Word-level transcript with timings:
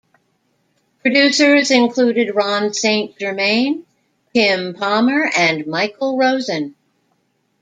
Producers 1.03 1.69
included 1.69 2.33
Ron 2.33 2.73
Saint 2.73 3.19
Germain, 3.19 3.85
Tim 4.33 4.73
Palmer, 4.73 5.29
and 5.37 5.67
Michael 5.67 6.17
Rosen. 6.17 6.73